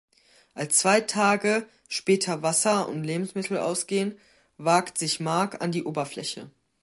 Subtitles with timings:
[0.55, 4.17] Als zwei Tage später Wasser und Lebensmittel ausgehen,
[4.57, 6.49] wagt sich Mark an die Oberfläche.